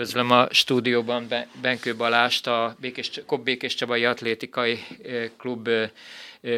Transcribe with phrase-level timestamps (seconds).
[0.00, 1.28] Üdvözlöm a stúdióban
[1.62, 4.78] Benkő Balást, a Békés, Kobb Békés Csabai Atlétikai
[5.36, 5.68] Klub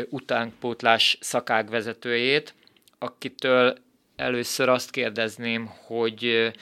[0.09, 2.55] utánpótlás szakág vezetőjét,
[2.99, 3.77] akitől
[4.17, 6.53] először azt kérdezném, hogy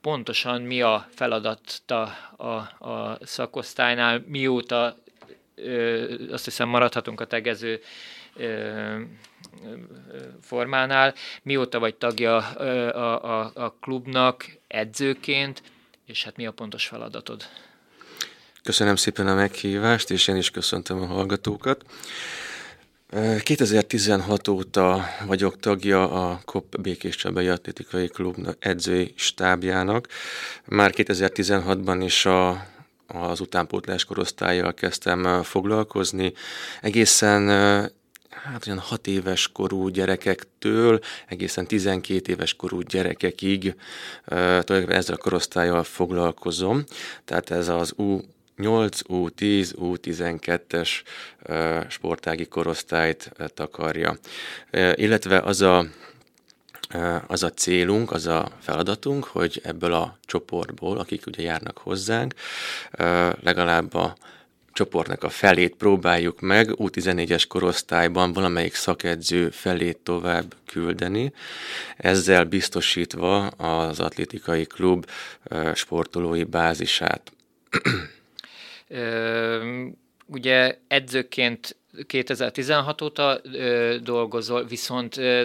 [0.00, 1.94] pontosan mi a feladat a,
[2.36, 4.96] a, a szakosztálynál, mióta
[6.30, 7.80] azt hiszem maradhatunk a tegező
[10.40, 15.62] formánál, mióta vagy tagja a, a, a klubnak edzőként,
[16.06, 17.42] és hát mi a pontos feladatod?
[18.62, 21.84] Köszönöm szépen a meghívást, és én is köszöntöm a hallgatókat.
[23.42, 30.08] 2016 óta vagyok tagja a KOP Békés Csabai Atlétikai Klub edzői stábjának.
[30.64, 32.66] Már 2016-ban is a
[33.06, 36.32] az utánpótlás korosztályjal kezdtem foglalkozni.
[36.80, 37.42] Egészen
[38.42, 43.74] hát olyan 6 éves korú gyerekektől egészen 12 éves korú gyerekekig
[44.26, 46.84] tulajdonképpen ezzel a korosztályjal foglalkozom.
[47.24, 48.20] Tehát ez az U
[48.56, 50.88] 8, U10, U12-es
[51.88, 54.18] sportági korosztályt takarja.
[54.94, 55.86] Illetve az a
[57.26, 62.34] az a célunk, az a feladatunk, hogy ebből a csoportból, akik ugye járnak hozzánk,
[63.40, 64.16] legalább a
[64.76, 71.32] csoportnak a felét próbáljuk meg U14-es korosztályban valamelyik szakedző felét tovább küldeni,
[71.96, 75.06] ezzel biztosítva az atlétikai klub
[75.74, 77.32] sportolói bázisát.
[80.26, 81.76] ugye edzőként
[82.06, 85.44] 2016 óta ö, dolgozol, viszont ö,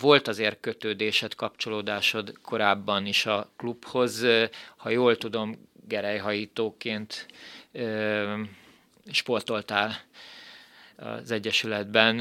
[0.00, 4.22] volt azért kötődésed, kapcsolódásod korábban is a klubhoz.
[4.22, 4.44] Ö,
[4.76, 7.26] ha jól tudom, gerejhajítóként
[7.72, 8.40] ö,
[9.10, 10.00] sportoltál
[10.96, 12.20] az Egyesületben.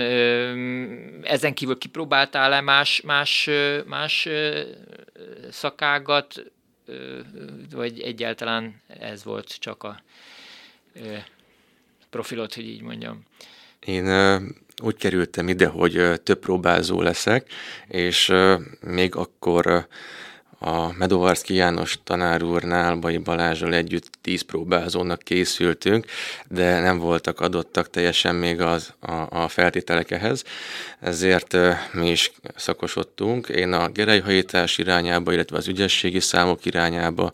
[1.23, 3.49] Ezen kívül kipróbáltál-e más, más,
[3.85, 4.27] más
[5.49, 6.43] szakágat,
[7.71, 10.01] vagy egyáltalán ez volt csak a
[12.09, 13.23] profilot, hogy így mondjam?
[13.79, 14.05] Én
[14.83, 17.49] úgy kerültem ide, hogy több próbázó leszek,
[17.87, 18.33] és
[18.81, 19.87] még akkor
[20.63, 26.05] a Medovarszki János tanár úrnál, Bai Balázsral együtt tíz próbázónak készültünk,
[26.47, 30.43] de nem voltak adottak teljesen még az, a, a feltételek ehhez,
[30.99, 31.57] ezért
[31.93, 33.47] mi is szakosodtunk.
[33.49, 37.31] Én a gerejhajítás irányába, illetve az ügyességi számok irányába,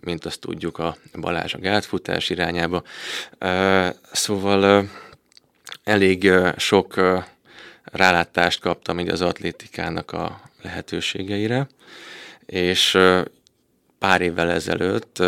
[0.00, 2.82] mint azt tudjuk, a Balázs a gátfutás irányába.
[4.12, 4.88] Szóval
[5.84, 7.00] elég sok
[7.84, 11.68] rálátást kaptam így az atlétikának a lehetőségeire
[12.50, 12.98] és
[13.98, 15.22] pár évvel ezelőtt,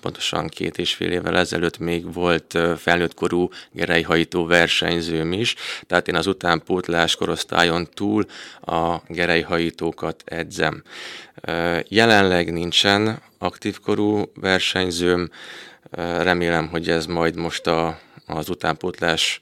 [0.00, 5.54] pontosan két és fél évvel ezelőtt még volt felnőttkorú gerejhajtó versenyzőm is,
[5.86, 8.24] tehát én az utánpótlás korosztályon túl
[8.60, 10.82] a gerejhajítókat edzem.
[11.88, 15.30] Jelenleg nincsen aktív korú versenyzőm,
[15.96, 19.38] remélem, hogy ez majd most a, az utánpótlás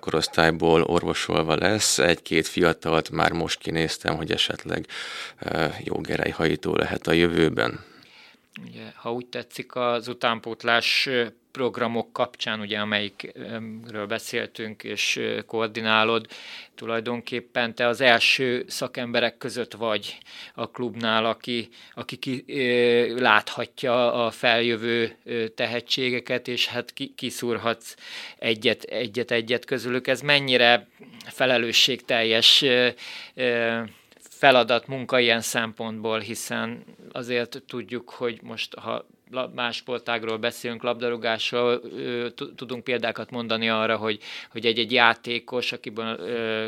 [0.00, 1.98] korosztályból orvosolva lesz.
[1.98, 4.86] Egy-két fiatalt már most kinéztem, hogy esetleg
[5.84, 7.88] jó gerejhajító lehet a jövőben.
[8.66, 11.08] Ugye, ha úgy tetszik, az utánpótlás
[11.52, 16.26] programok kapcsán, ugye, amelyikről beszéltünk és koordinálod,
[16.74, 20.18] tulajdonképpen te az első szakemberek között vagy
[20.54, 22.44] a klubnál, aki, aki ki,
[23.18, 25.16] láthatja a feljövő
[25.54, 27.94] tehetségeket, és hát ki, kiszúrhatsz
[28.38, 30.06] egyet, egyet, egyet közülük.
[30.06, 30.88] Ez mennyire
[31.24, 32.64] felelősségteljes
[34.40, 39.06] feladat, munka ilyen szempontból, hiszen azért tudjuk, hogy most, ha
[39.54, 41.80] más sportágról beszélünk, labdarúgásról,
[42.56, 44.18] tudunk példákat mondani arra, hogy,
[44.50, 46.16] hogy egy-egy játékos, akiből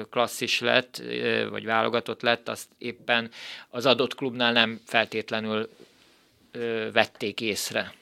[0.08, 1.02] klasszis lett,
[1.50, 3.30] vagy válogatott lett, azt éppen
[3.70, 5.68] az adott klubnál nem feltétlenül
[6.92, 7.94] vették észre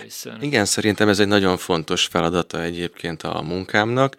[0.00, 0.32] először.
[0.40, 4.16] Igen, szerintem ez egy nagyon fontos feladata egyébként a munkámnak,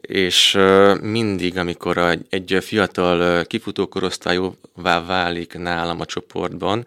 [0.00, 0.58] és
[1.00, 6.86] mindig, amikor egy fiatal kifutókorosztályúvá válik nálam a csoportban,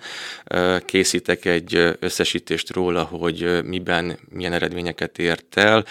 [0.86, 5.86] készítek egy összesítést róla, hogy miben, milyen eredményeket ért el,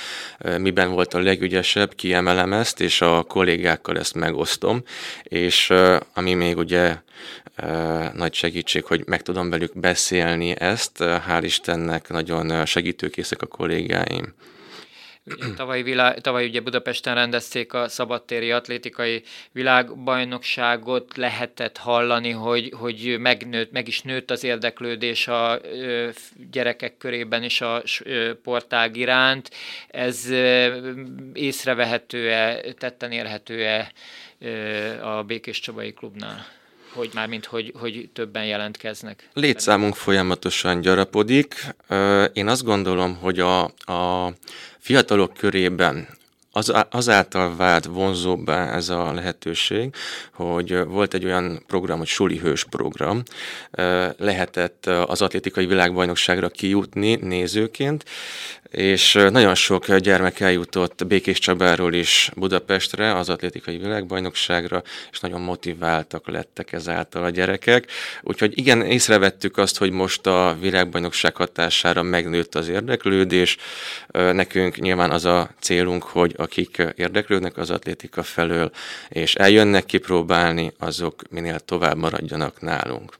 [0.58, 4.82] miben volt a legügyesebb, kiemelem ezt, és a kollégákkal ezt megosztom,
[5.22, 5.72] és
[6.14, 6.96] ami még ugye
[8.12, 10.96] nagy segítség, hogy meg tudom velük beszélni ezt.
[10.98, 14.34] Hál' Istennek nagyon segítőkészek a kollégáim.
[15.56, 19.22] Tavaly, világ, tavaly ugye Budapesten rendezték a szabadtéri atlétikai
[19.52, 25.60] világbajnokságot, lehetett hallani, hogy, hogy megnőtt, meg is nőtt az érdeklődés a
[26.50, 27.82] gyerekek körében és a
[28.42, 29.50] portág iránt.
[29.88, 30.30] Ez
[31.32, 33.92] észrevehető-e, tetten érhető-e
[35.02, 36.46] a Békés Csabai Klubnál?
[36.92, 39.28] Hogy mármint, hogy, hogy többen jelentkeznek?
[39.32, 41.54] Létszámunk folyamatosan gyarapodik.
[42.32, 44.32] Én azt gondolom, hogy a, a
[44.78, 46.08] fiatalok körében
[46.50, 49.94] az, azáltal vált vonzóbbá ez a lehetőség,
[50.32, 53.22] hogy volt egy olyan program, hogy Suli Hős program,
[54.16, 58.04] lehetett az atlétikai világbajnokságra kijutni nézőként,
[58.70, 66.28] és nagyon sok gyermek eljutott Békés Csabáról is Budapestre, az atlétikai világbajnokságra, és nagyon motiváltak
[66.28, 67.90] lettek ezáltal a gyerekek.
[68.22, 73.56] Úgyhogy igen, észrevettük azt, hogy most a világbajnokság hatására megnőtt az érdeklődés.
[74.12, 78.70] Nekünk nyilván az a célunk, hogy akik érdeklődnek az atlétika felől,
[79.08, 83.18] és eljönnek kipróbálni, azok minél tovább maradjanak nálunk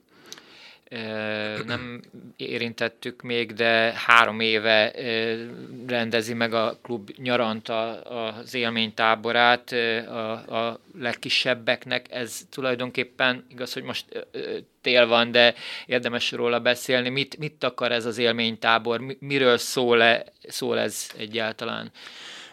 [1.65, 2.01] nem
[2.37, 4.91] érintettük még, de három éve
[5.87, 9.71] rendezi meg a klub nyaranta az élménytáborát
[10.07, 12.05] a, a legkisebbeknek.
[12.09, 14.27] Ez tulajdonképpen igaz, hogy most
[14.81, 15.53] tél van, de
[15.85, 17.09] érdemes róla beszélni.
[17.09, 19.01] Mit, mit akar ez az élménytábor?
[19.19, 21.91] Miről szól, -e, szól ez egyáltalán?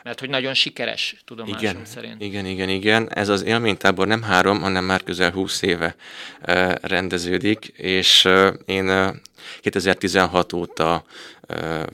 [0.07, 2.23] Mert hogy nagyon sikeres, tudomásom igen, szerint.
[2.23, 3.13] Igen, igen, igen.
[3.13, 5.95] Ez az élménytábor nem három, hanem már közel 20 éve
[6.81, 8.29] rendeződik, és
[8.65, 9.15] én uh,
[9.61, 11.05] 2016 óta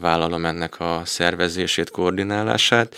[0.00, 2.96] vállalom ennek a szervezését, koordinálását.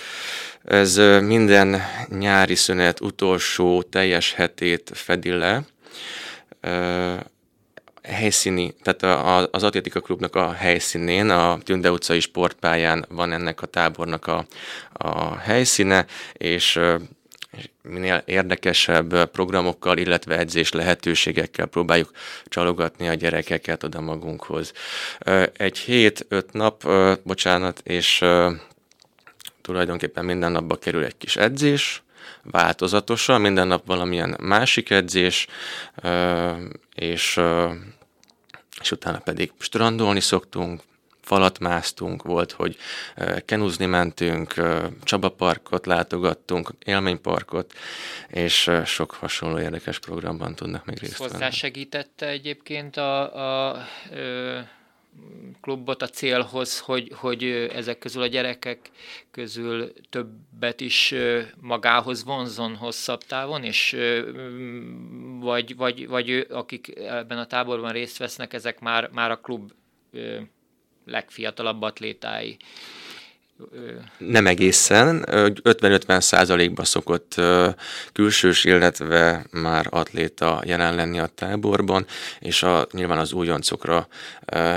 [0.65, 5.65] Ez minden nyári szünet utolsó teljes hetét fedi le.
[8.15, 14.27] Helyszíni, tehát az Atlétika Klubnak a helyszínén, a Tünde utcai sportpályán van ennek a tábornak
[14.27, 14.47] a,
[14.93, 16.81] a helyszíne, és
[17.83, 22.11] minél érdekesebb programokkal, illetve edzés lehetőségekkel próbáljuk
[22.45, 24.73] csalogatni a gyerekeket oda magunkhoz.
[25.57, 26.89] Egy hét, öt nap,
[27.23, 28.25] bocsánat, és
[29.63, 32.03] tulajdonképpen minden napba kerül egy kis edzés,
[32.43, 35.47] változatosan, minden nap valamilyen másik edzés,
[36.95, 37.41] és,
[38.81, 40.83] és utána pedig strandolni szoktunk,
[41.25, 42.77] falat másztunk, volt, hogy
[43.45, 44.55] kenuzni mentünk,
[45.03, 47.73] Csaba parkot látogattunk, élményparkot,
[48.29, 51.31] és sok hasonló érdekes programban tudnak még részt venni.
[51.31, 53.85] Hozzásegítette egyébként a, a, a
[55.61, 58.91] klubot a célhoz, hogy, hogy ezek közül a gyerekek
[59.31, 61.15] közül többet is
[61.61, 63.97] magához vonzon hosszabb távon, és
[65.41, 69.73] vagy, vagy, vagy akik ebben a táborban részt vesznek, ezek már, már a klub
[71.05, 72.57] legfiatalabb atlétái.
[74.19, 77.41] Nem egészen, 50-50 százalékban szokott
[78.13, 82.07] külsős, illetve már atléta jelen lenni a táborban,
[82.41, 84.09] és a, nyilván az újoncokra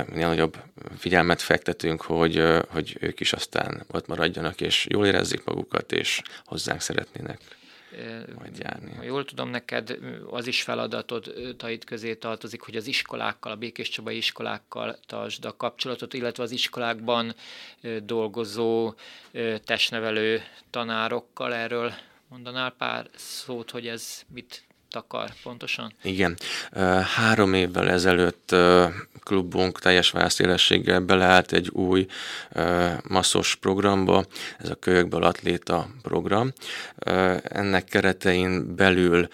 [0.06, 0.58] minél nagyobb
[0.98, 6.82] figyelmet fektetünk, hogy, hogy ők is aztán ott maradjanak, és jól érezzék magukat, és hozzánk
[6.82, 7.40] szeretnének
[8.38, 8.94] majd járni.
[8.96, 9.98] Ha jól tudom, neked
[10.30, 15.58] az is feladatod taid közé tartozik, hogy az iskolákkal, a Békés Csabai iskolákkal tartsd a
[15.58, 17.36] kapcsolatot, illetve az iskolákban
[18.04, 18.94] dolgozó
[19.64, 21.54] testnevelő tanárokkal.
[21.54, 21.94] Erről
[22.28, 25.94] mondanál pár szót, hogy ez mit takar pontosan?
[26.04, 26.38] Igen.
[27.16, 28.56] Három évvel ezelőtt
[29.24, 32.06] klubunk teljes válaszélességgel beleállt egy új
[33.08, 34.26] masszos programba,
[34.60, 36.54] ez a Kölyökből Atléta program.
[37.44, 39.28] Ennek keretein belül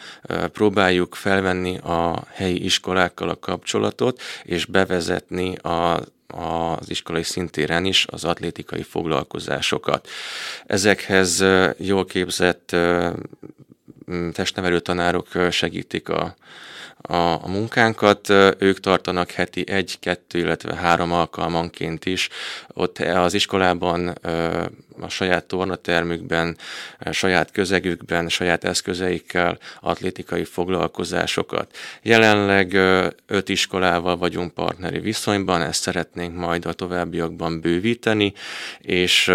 [0.51, 6.00] próbáljuk felvenni a helyi iskolákkal a kapcsolatot, és bevezetni a
[6.36, 10.07] az iskolai szintéren is az atlétikai foglalkozásokat.
[10.65, 11.43] Ezekhez
[11.77, 12.75] jól képzett
[14.33, 16.36] testnevelő tanárok segítik a,
[17.01, 18.29] a, a munkánkat.
[18.57, 22.29] Ők tartanak heti egy, kettő, illetve három alkalmanként is.
[22.67, 24.07] Ott az iskolában
[25.00, 26.57] a saját tornatermükben,
[27.00, 31.77] a saját közegükben, saját eszközeikkel atlétikai foglalkozásokat.
[32.01, 32.74] Jelenleg
[33.27, 38.33] öt iskolával vagyunk partneri viszonyban, ezt szeretnénk majd a továbbiakban bővíteni,
[38.79, 39.31] és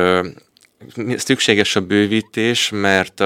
[1.16, 3.20] szükséges a bővítés, mert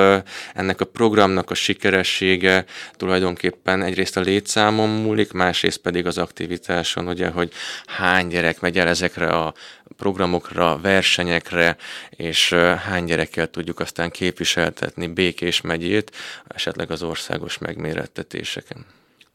[0.54, 2.64] ennek a programnak a sikeressége
[2.96, 7.52] tulajdonképpen egyrészt a létszámon múlik, másrészt pedig az aktivitáson, ugye, hogy
[7.86, 9.54] hány gyerek megy el ezekre a
[9.96, 11.76] programokra, versenyekre,
[12.10, 12.52] és
[12.84, 16.16] hány gyerekkel tudjuk aztán képviseltetni Békés megyét,
[16.46, 18.86] esetleg az országos megmérettetéseken.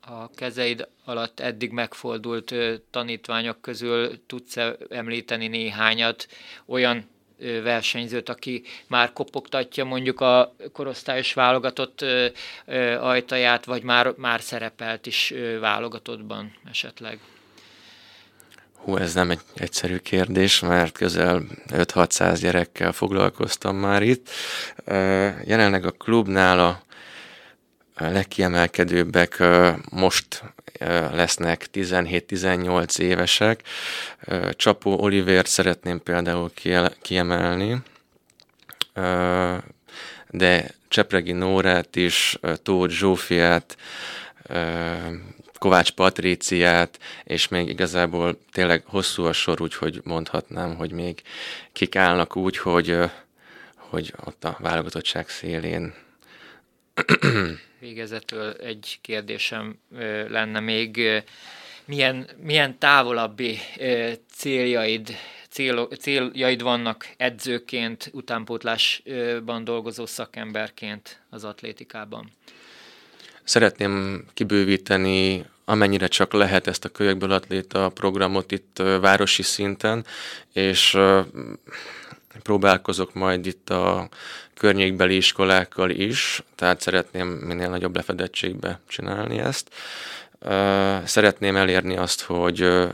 [0.01, 2.53] A kezeid alatt eddig megfordult
[2.91, 4.55] tanítványok közül tudsz
[4.89, 6.27] említeni néhányat
[6.65, 7.05] olyan
[7.63, 12.06] versenyzőt, aki már kopogtatja mondjuk a korosztályos válogatott
[13.00, 17.20] ajtaját, vagy már, már szerepelt is válogatottban esetleg?
[18.77, 24.29] Hú, ez nem egy egyszerű kérdés, mert közel 5-600 gyerekkel foglalkoztam már itt.
[25.46, 26.82] Jelenleg a klubnál a
[27.97, 29.43] legkiemelkedőbbek
[29.89, 30.43] most
[31.11, 33.61] lesznek 17-18 évesek.
[34.51, 36.51] Csapó Olivért szeretném például
[37.01, 37.77] kiemelni,
[40.29, 43.77] de Csepregi Nórát is, Tóth Zsófiát,
[45.59, 51.21] Kovács Patríciát, és még igazából tényleg hosszú a sor, úgyhogy mondhatnám, hogy még
[51.73, 52.97] kik állnak úgy, hogy,
[53.75, 55.93] hogy ott a válogatottság szélén.
[57.79, 59.79] Végezetül egy kérdésem
[60.27, 61.23] lenne még,
[61.85, 63.59] milyen, milyen távolabbi
[64.31, 65.15] céljaid,
[65.49, 72.31] cél, céljaid vannak edzőként, utánpótlásban dolgozó szakemberként az atlétikában?
[73.43, 80.05] Szeretném kibővíteni amennyire csak lehet ezt a kölyökből atléta programot itt városi szinten,
[80.53, 80.97] és
[82.44, 84.10] próbálkozok majd itt a
[84.58, 89.70] környékbeli iskolákkal is, tehát szeretném minél nagyobb lefedettségbe csinálni ezt.
[91.03, 92.88] Szeretném elérni azt, hogy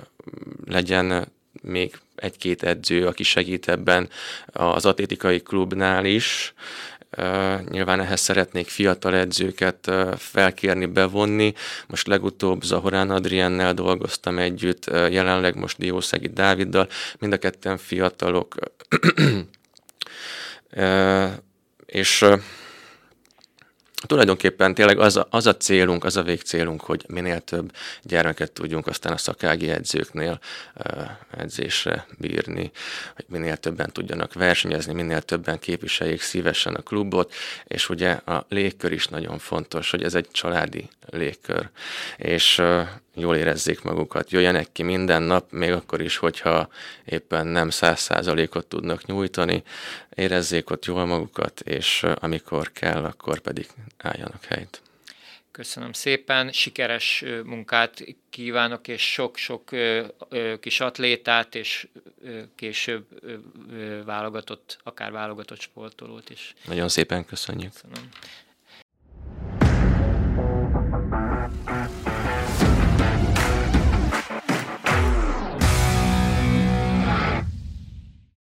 [0.66, 1.32] legyen
[1.62, 4.10] még egy-két edző, aki segít ebben
[4.46, 6.54] az atlétikai klubnál is,
[7.70, 11.54] nyilván ehhez szeretnék fiatal edzőket felkérni, bevonni.
[11.88, 16.88] Most legutóbb Zahorán Adriennel dolgoztam együtt, jelenleg most Diószegi Dáviddal,
[17.20, 18.56] mind a ketten fiatalok.
[21.86, 22.26] és
[24.06, 28.88] tulajdonképpen tényleg az a, az a célunk, az a végcélunk, hogy minél több gyermeket tudjunk
[28.88, 30.40] aztán a szakági edzőknél
[31.38, 32.72] edzésre bírni,
[33.16, 37.34] hogy minél többen tudjanak versenyezni, minél többen képviseljék szívesen a klubot,
[37.64, 41.70] és ugye a légkör is nagyon fontos, hogy ez egy családi légkör,
[42.18, 42.62] és
[43.16, 46.70] jól érezzék magukat, jöjjenek ki minden nap, még akkor is, hogyha
[47.06, 49.64] éppen nem száz százalékot tudnak nyújtani,
[50.16, 53.68] érezzék ott jól magukat, és amikor kell, akkor pedig
[53.98, 54.82] álljanak helyt.
[55.52, 59.70] Köszönöm szépen, sikeres munkát kívánok, és sok-sok
[60.60, 61.88] kis atlétát, és
[62.56, 63.06] később
[64.06, 66.54] válogatott, akár válogatott sportolót is.
[66.66, 67.72] Nagyon szépen köszönjük.
[67.74, 68.10] Köszönöm.